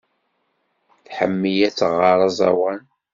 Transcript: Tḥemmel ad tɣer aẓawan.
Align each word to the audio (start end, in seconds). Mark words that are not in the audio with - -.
Tḥemmel 1.05 1.57
ad 1.67 1.73
tɣer 1.73 2.19
aẓawan. 2.27 2.81